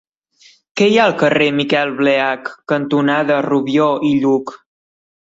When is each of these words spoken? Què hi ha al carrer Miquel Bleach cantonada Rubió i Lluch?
Què 0.79 0.85
hi 0.91 0.95
ha 1.01 1.03
al 1.09 1.13
carrer 1.19 1.49
Miquel 1.57 1.93
Bleach 1.99 2.49
cantonada 2.73 3.39
Rubió 3.49 3.91
i 4.11 4.15
Lluch? 4.25 4.57